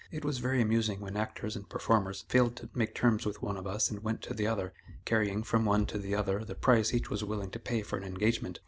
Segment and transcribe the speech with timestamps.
[0.09, 3.67] It was very amusing when actors and performers failed to make terms with one of
[3.67, 4.73] us and went to the other,
[5.05, 8.03] carrying from one to the other the price each was willing to pay for an
[8.03, 8.57] engagement.